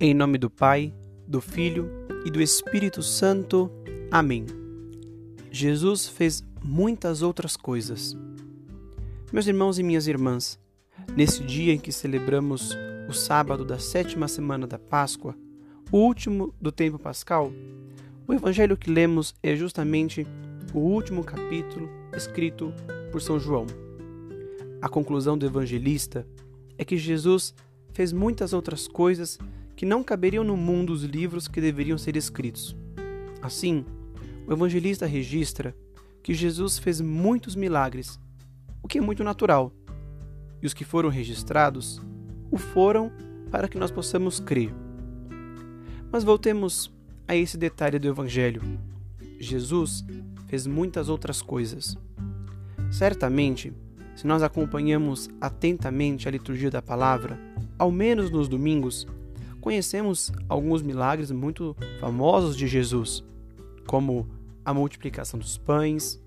Em 0.00 0.14
nome 0.14 0.38
do 0.38 0.48
Pai, 0.48 0.94
do 1.26 1.40
Filho 1.40 1.90
e 2.24 2.30
do 2.30 2.40
Espírito 2.40 3.02
Santo. 3.02 3.68
Amém. 4.12 4.46
Jesus 5.50 6.06
fez 6.06 6.40
muitas 6.62 7.20
outras 7.20 7.56
coisas. 7.56 8.16
Meus 9.32 9.48
irmãos 9.48 9.76
e 9.76 9.82
minhas 9.82 10.06
irmãs, 10.06 10.56
nesse 11.16 11.42
dia 11.42 11.72
em 11.72 11.80
que 11.80 11.90
celebramos 11.90 12.78
o 13.08 13.12
sábado 13.12 13.64
da 13.64 13.80
sétima 13.80 14.28
semana 14.28 14.68
da 14.68 14.78
Páscoa, 14.78 15.34
o 15.90 15.96
último 15.96 16.54
do 16.60 16.70
tempo 16.70 16.96
pascal, 16.96 17.52
o 18.24 18.32
evangelho 18.32 18.76
que 18.76 18.92
lemos 18.92 19.34
é 19.42 19.56
justamente 19.56 20.24
o 20.72 20.78
último 20.78 21.24
capítulo 21.24 21.90
escrito 22.16 22.72
por 23.10 23.20
São 23.20 23.40
João. 23.40 23.66
A 24.80 24.88
conclusão 24.88 25.36
do 25.36 25.44
evangelista 25.44 26.24
é 26.78 26.84
que 26.84 26.96
Jesus 26.96 27.52
fez 27.92 28.12
muitas 28.12 28.52
outras 28.52 28.86
coisas 28.86 29.40
que 29.78 29.86
não 29.86 30.02
caberiam 30.02 30.42
no 30.42 30.56
mundo 30.56 30.92
os 30.92 31.04
livros 31.04 31.46
que 31.46 31.60
deveriam 31.60 31.96
ser 31.96 32.16
escritos. 32.16 32.76
Assim, 33.40 33.84
o 34.44 34.52
evangelista 34.52 35.06
registra 35.06 35.72
que 36.20 36.34
Jesus 36.34 36.80
fez 36.80 37.00
muitos 37.00 37.54
milagres, 37.54 38.18
o 38.82 38.88
que 38.88 38.98
é 38.98 39.00
muito 39.00 39.22
natural, 39.22 39.72
e 40.60 40.66
os 40.66 40.74
que 40.74 40.84
foram 40.84 41.08
registrados 41.08 42.02
o 42.50 42.58
foram 42.58 43.12
para 43.52 43.68
que 43.68 43.78
nós 43.78 43.92
possamos 43.92 44.40
crer. 44.40 44.74
Mas 46.10 46.24
voltemos 46.24 46.92
a 47.28 47.36
esse 47.36 47.56
detalhe 47.56 48.00
do 48.00 48.08
Evangelho. 48.08 48.60
Jesus 49.38 50.04
fez 50.48 50.66
muitas 50.66 51.08
outras 51.08 51.40
coisas. 51.40 51.96
Certamente, 52.90 53.72
se 54.16 54.26
nós 54.26 54.42
acompanhamos 54.42 55.30
atentamente 55.40 56.26
a 56.26 56.32
liturgia 56.32 56.68
da 56.68 56.82
palavra, 56.82 57.38
ao 57.78 57.92
menos 57.92 58.28
nos 58.28 58.48
domingos, 58.48 59.06
conhecemos 59.60 60.32
alguns 60.48 60.82
milagres 60.82 61.30
muito 61.30 61.76
famosos 62.00 62.56
de 62.56 62.66
Jesus, 62.66 63.24
como 63.86 64.28
a 64.64 64.72
multiplicação 64.72 65.38
dos 65.38 65.56
pães, 65.58 66.22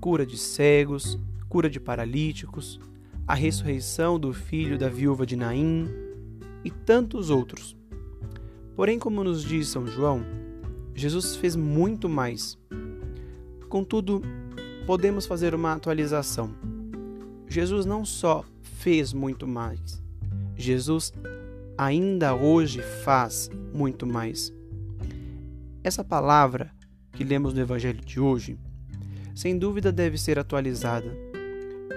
cura 0.00 0.24
de 0.24 0.36
cegos, 0.36 1.18
cura 1.48 1.68
de 1.68 1.78
paralíticos, 1.78 2.80
a 3.26 3.34
ressurreição 3.34 4.18
do 4.18 4.32
filho 4.32 4.78
da 4.78 4.88
viúva 4.88 5.24
de 5.24 5.36
Naim 5.36 5.88
e 6.64 6.70
tantos 6.70 7.30
outros. 7.30 7.76
Porém, 8.74 8.98
como 8.98 9.22
nos 9.22 9.44
diz 9.44 9.68
São 9.68 9.86
João, 9.86 10.24
Jesus 10.94 11.36
fez 11.36 11.54
muito 11.54 12.08
mais. 12.08 12.58
Contudo, 13.68 14.22
podemos 14.86 15.26
fazer 15.26 15.54
uma 15.54 15.72
atualização. 15.72 16.54
Jesus 17.48 17.84
não 17.84 18.04
só 18.04 18.44
fez 18.62 19.12
muito 19.12 19.46
mais, 19.46 20.02
Jesus 20.56 21.12
ainda 21.76 22.34
hoje 22.34 22.82
faz 22.82 23.50
muito 23.72 24.06
mais. 24.06 24.52
Essa 25.82 26.04
palavra 26.04 26.70
que 27.12 27.24
lemos 27.24 27.54
no 27.54 27.60
Evangelho 27.60 28.00
de 28.00 28.20
hoje, 28.20 28.58
sem 29.34 29.58
dúvida 29.58 29.90
deve 29.90 30.18
ser 30.18 30.38
atualizada. 30.38 31.12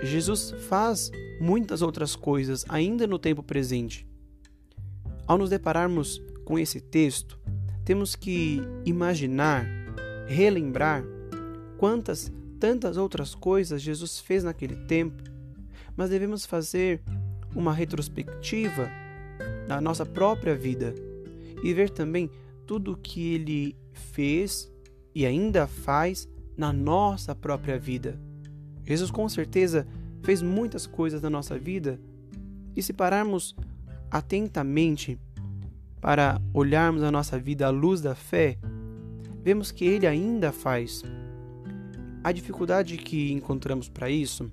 Jesus 0.02 0.52
faz 0.68 1.12
muitas 1.40 1.82
outras 1.82 2.16
coisas 2.16 2.66
ainda 2.68 3.06
no 3.06 3.20
tempo 3.20 3.44
presente. 3.44 4.08
Ao 5.28 5.38
nos 5.38 5.50
depararmos 5.50 6.22
com 6.44 6.58
esse 6.58 6.80
texto, 6.80 7.40
temos 7.84 8.16
que 8.16 8.62
imaginar, 8.86 9.66
relembrar 10.28 11.04
quantas 11.78 12.32
tantas 12.60 12.98
outras 12.98 13.36
coisas 13.36 13.82
Jesus 13.82 14.20
fez 14.20 14.44
naquele 14.44 14.76
tempo, 14.76 15.22
mas 15.96 16.10
devemos 16.10 16.46
fazer 16.46 17.02
uma 17.54 17.74
retrospectiva 17.74 18.90
na 19.68 19.82
nossa 19.82 20.06
própria 20.06 20.56
vida 20.56 20.94
e 21.64 21.74
ver 21.74 21.90
também 21.90 22.30
tudo 22.66 22.94
o 22.94 22.98
que 22.98 23.34
ele 23.34 23.76
fez 23.94 24.72
e 25.14 25.26
ainda 25.26 25.68
faz 25.68 26.28
na 26.58 26.72
nossa 26.72 27.34
própria 27.34 27.78
vida. 27.78 28.20
Jesus 28.86 29.10
com 29.10 29.28
certeza 29.28 29.88
fez 30.24 30.42
muitas 30.42 30.86
coisas 30.86 31.22
na 31.22 31.30
nossa 31.30 31.58
vida 31.58 32.00
e 32.76 32.82
se 32.82 32.94
pararmos 32.94 33.56
atentamente 34.12 35.20
para 36.02 36.40
olharmos 36.54 37.04
a 37.04 37.12
nossa 37.12 37.40
vida 37.40 37.66
à 37.66 37.70
luz 37.70 38.02
da 38.02 38.14
fé, 38.14 38.58
vemos 39.44 39.72
que 39.72 39.86
ele 39.86 40.06
ainda 40.06 40.52
faz. 40.52 41.04
A 42.24 42.32
dificuldade 42.32 42.98
que 42.98 43.32
encontramos 43.32 43.90
para 43.90 44.10
isso 44.10 44.52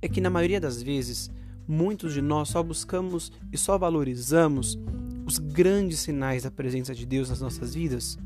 é 0.00 0.08
que 0.08 0.20
na 0.20 0.30
maioria 0.30 0.60
das 0.60 0.82
vezes 0.82 1.30
muitos 1.68 2.14
de 2.14 2.22
nós 2.22 2.48
só 2.48 2.62
buscamos 2.62 3.30
e 3.52 3.58
só 3.58 3.76
valorizamos 3.76 4.78
os 5.26 5.38
grandes 5.38 6.00
sinais 6.00 6.44
da 6.44 6.50
presença 6.50 6.94
de 6.94 7.04
Deus 7.04 7.28
nas 7.28 7.42
nossas 7.42 7.74
vidas. 7.74 8.18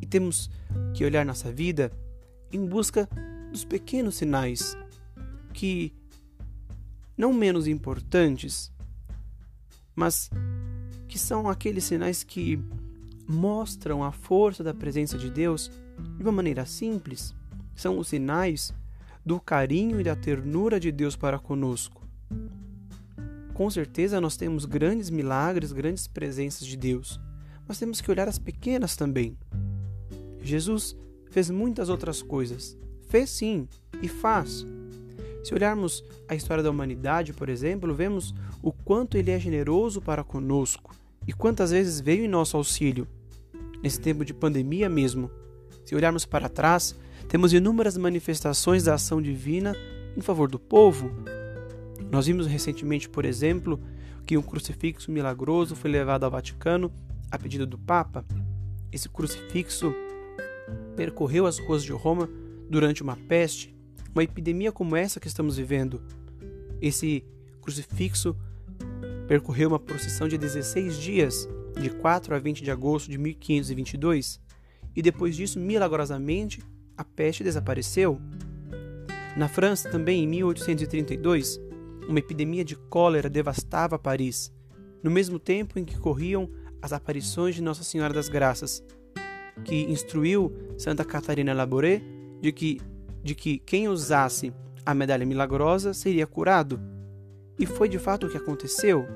E 0.00 0.06
temos 0.06 0.48
que 0.94 1.04
olhar 1.04 1.26
nossa 1.26 1.50
vida 1.50 1.92
em 2.52 2.64
busca 2.64 3.08
dos 3.50 3.64
pequenos 3.64 4.14
sinais 4.14 4.78
que, 5.52 5.92
não 7.18 7.32
menos 7.32 7.66
importantes, 7.66 8.72
mas 9.96 10.30
que 11.08 11.18
são 11.18 11.48
aqueles 11.48 11.82
sinais 11.82 12.22
que 12.22 12.62
mostram 13.26 14.04
a 14.04 14.12
força 14.12 14.62
da 14.62 14.72
presença 14.72 15.18
de 15.18 15.28
Deus 15.28 15.70
de 16.16 16.22
uma 16.22 16.30
maneira 16.30 16.64
simples. 16.64 17.34
São 17.74 17.98
os 17.98 18.08
sinais 18.08 18.72
do 19.26 19.40
carinho 19.40 20.00
e 20.00 20.04
da 20.04 20.14
ternura 20.14 20.78
de 20.78 20.92
Deus 20.92 21.16
para 21.16 21.38
conosco 21.38 22.00
com 23.60 23.68
certeza 23.68 24.22
nós 24.22 24.38
temos 24.38 24.64
grandes 24.64 25.10
milagres, 25.10 25.70
grandes 25.70 26.06
presenças 26.06 26.66
de 26.66 26.78
Deus, 26.78 27.20
mas 27.68 27.78
temos 27.78 28.00
que 28.00 28.10
olhar 28.10 28.26
as 28.26 28.38
pequenas 28.38 28.96
também. 28.96 29.36
Jesus 30.42 30.96
fez 31.30 31.50
muitas 31.50 31.90
outras 31.90 32.22
coisas. 32.22 32.74
Fez 33.10 33.28
sim 33.28 33.68
e 34.00 34.08
faz. 34.08 34.64
Se 35.44 35.52
olharmos 35.52 36.02
a 36.26 36.34
história 36.34 36.64
da 36.64 36.70
humanidade, 36.70 37.34
por 37.34 37.50
exemplo, 37.50 37.94
vemos 37.94 38.34
o 38.62 38.72
quanto 38.72 39.18
ele 39.18 39.30
é 39.30 39.38
generoso 39.38 40.00
para 40.00 40.24
conosco 40.24 40.96
e 41.28 41.32
quantas 41.34 41.70
vezes 41.70 42.00
veio 42.00 42.24
em 42.24 42.28
nosso 42.28 42.56
auxílio. 42.56 43.06
Nesse 43.82 44.00
tempo 44.00 44.24
de 44.24 44.32
pandemia 44.32 44.88
mesmo, 44.88 45.30
se 45.84 45.94
olharmos 45.94 46.24
para 46.24 46.48
trás, 46.48 46.96
temos 47.28 47.52
inúmeras 47.52 47.98
manifestações 47.98 48.84
da 48.84 48.94
ação 48.94 49.20
divina 49.20 49.76
em 50.16 50.22
favor 50.22 50.50
do 50.50 50.58
povo, 50.58 51.10
nós 52.10 52.26
vimos 52.26 52.46
recentemente, 52.46 53.08
por 53.08 53.24
exemplo, 53.24 53.80
que 54.26 54.36
um 54.36 54.42
crucifixo 54.42 55.10
milagroso 55.10 55.76
foi 55.76 55.90
levado 55.90 56.24
ao 56.24 56.30
Vaticano 56.30 56.92
a 57.30 57.38
pedido 57.38 57.66
do 57.66 57.78
Papa. 57.78 58.24
Esse 58.90 59.08
crucifixo 59.08 59.94
percorreu 60.96 61.46
as 61.46 61.58
ruas 61.58 61.84
de 61.84 61.92
Roma 61.92 62.28
durante 62.68 63.02
uma 63.02 63.16
peste, 63.16 63.74
uma 64.12 64.24
epidemia 64.24 64.72
como 64.72 64.96
essa 64.96 65.20
que 65.20 65.28
estamos 65.28 65.56
vivendo. 65.56 66.02
Esse 66.80 67.24
crucifixo 67.60 68.36
percorreu 69.28 69.68
uma 69.68 69.78
procissão 69.78 70.26
de 70.26 70.36
16 70.36 70.96
dias, 70.96 71.48
de 71.80 71.90
4 71.90 72.34
a 72.34 72.38
20 72.38 72.64
de 72.64 72.70
agosto 72.70 73.08
de 73.08 73.16
1522, 73.16 74.40
e 74.96 75.00
depois 75.00 75.36
disso, 75.36 75.60
milagrosamente, 75.60 76.60
a 76.96 77.04
peste 77.04 77.44
desapareceu. 77.44 78.20
Na 79.36 79.48
França, 79.48 79.88
também 79.88 80.24
em 80.24 80.26
1832, 80.26 81.60
uma 82.08 82.18
epidemia 82.18 82.64
de 82.64 82.76
cólera 82.76 83.28
devastava 83.28 83.98
Paris, 83.98 84.52
no 85.02 85.10
mesmo 85.10 85.38
tempo 85.38 85.78
em 85.78 85.84
que 85.84 85.98
corriam 85.98 86.50
as 86.82 86.92
aparições 86.92 87.54
de 87.54 87.62
Nossa 87.62 87.84
Senhora 87.84 88.12
das 88.12 88.28
Graças, 88.28 88.82
que 89.64 89.82
instruiu 89.84 90.52
Santa 90.78 91.04
Catarina 91.04 91.52
Labouré 91.52 92.02
de 92.40 92.52
que, 92.52 92.80
de 93.22 93.34
que 93.34 93.58
quem 93.58 93.88
usasse 93.88 94.52
a 94.84 94.94
medalha 94.94 95.26
milagrosa 95.26 95.92
seria 95.92 96.26
curado. 96.26 96.80
E 97.58 97.66
foi 97.66 97.88
de 97.88 97.98
fato 97.98 98.26
o 98.26 98.30
que 98.30 98.36
aconteceu. 98.36 99.06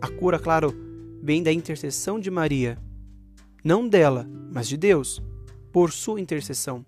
A 0.00 0.08
cura, 0.08 0.38
claro, 0.38 0.74
vem 1.22 1.42
da 1.42 1.52
intercessão 1.52 2.18
de 2.18 2.30
Maria. 2.30 2.78
Não 3.62 3.86
dela, 3.86 4.26
mas 4.50 4.68
de 4.68 4.76
Deus, 4.76 5.22
por 5.70 5.92
sua 5.92 6.20
intercessão. 6.20 6.86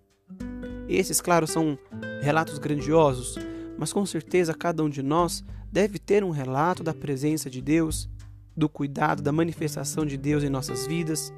Esses, 0.88 1.20
claro, 1.20 1.46
são 1.46 1.78
relatos 2.22 2.58
grandiosos, 2.58 3.36
mas 3.80 3.94
com 3.94 4.04
certeza 4.04 4.52
cada 4.52 4.84
um 4.84 4.90
de 4.90 5.02
nós 5.02 5.42
deve 5.72 5.98
ter 5.98 6.22
um 6.22 6.28
relato 6.28 6.84
da 6.84 6.92
presença 6.92 7.48
de 7.48 7.62
Deus, 7.62 8.10
do 8.54 8.68
cuidado, 8.68 9.22
da 9.22 9.32
manifestação 9.32 10.04
de 10.04 10.18
Deus 10.18 10.44
em 10.44 10.50
nossas 10.50 10.86
vidas. 10.86 11.32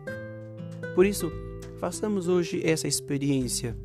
Por 0.96 1.06
isso, 1.06 1.30
façamos 1.78 2.26
hoje 2.26 2.60
essa 2.64 2.88
experiência 2.88 3.78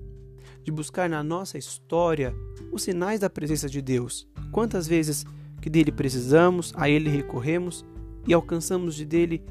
de 0.63 0.71
buscar 0.71 1.07
na 1.07 1.21
nossa 1.21 1.59
história 1.59 2.33
os 2.71 2.81
sinais 2.81 3.19
da 3.19 3.29
presença 3.29 3.69
de 3.69 3.79
Deus. 3.79 4.27
Quantas 4.51 4.87
vezes 4.87 5.23
que 5.61 5.69
dele 5.69 5.91
precisamos, 5.91 6.73
a 6.75 6.89
ele 6.89 7.11
recorremos 7.11 7.85
e 8.27 8.33
alcançamos 8.33 8.95
de 8.95 9.05
dele 9.05 9.45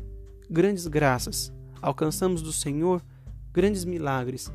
grandes 0.50 0.88
graças, 0.88 1.52
alcançamos 1.80 2.42
do 2.42 2.52
Senhor 2.52 3.00
grandes 3.52 3.84
milagres, 3.84 4.50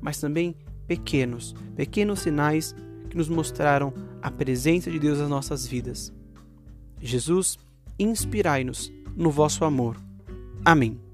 mas 0.00 0.20
também 0.20 0.54
pequenos, 0.86 1.56
pequenos 1.74 2.20
sinais 2.20 2.72
que 3.06 3.16
nos 3.16 3.28
mostraram 3.28 3.92
a 4.20 4.30
presença 4.30 4.90
de 4.90 4.98
Deus 4.98 5.18
nas 5.18 5.28
nossas 5.28 5.66
vidas. 5.66 6.12
Jesus, 7.00 7.58
inspirai-nos 7.98 8.92
no 9.16 9.30
vosso 9.30 9.64
amor. 9.64 9.96
Amém. 10.64 11.05